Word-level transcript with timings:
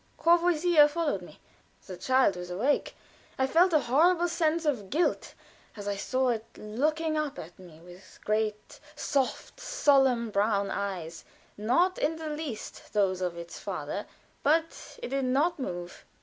Courvoisier 0.17 0.87
followed 0.87 1.21
me. 1.21 1.39
The 1.85 1.95
child 1.95 2.35
was 2.35 2.49
awake. 2.49 2.95
I 3.37 3.45
felt 3.45 3.71
a 3.71 3.81
horrible 3.81 4.27
sense 4.27 4.65
of 4.65 4.89
guilt 4.89 5.35
as 5.77 5.87
I 5.87 5.95
saw 5.95 6.29
it 6.29 6.43
looking 6.57 7.17
at 7.17 7.59
me 7.59 7.79
with 7.81 8.17
great, 8.25 8.79
soft, 8.95 9.59
solemn, 9.59 10.31
brown 10.31 10.71
eyes, 10.71 11.23
not 11.55 11.99
in 11.99 12.15
the 12.15 12.29
least 12.31 12.93
those 12.93 13.21
of 13.21 13.37
its 13.37 13.59
father, 13.59 14.07
but 14.41 14.97
it 15.03 15.09
did 15.09 15.25
not 15.25 15.59
move. 15.59 16.03